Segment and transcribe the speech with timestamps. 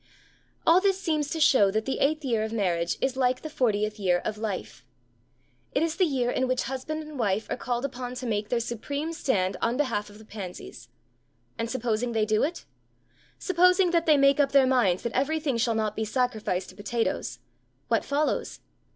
[0.65, 3.99] All this seems to show that the eighth year of marriage is like the fortieth
[3.99, 4.83] year of life.
[5.73, 8.59] It is the year in which husband and wife are called upon to make their
[8.61, 10.89] supreme stand on behalf of the pansies.
[11.55, 12.65] And supposing they do it?
[13.37, 17.37] Suppose that they make up their minds that everything shall not be sacrificed to potatoes;
[17.87, 18.59] what follows?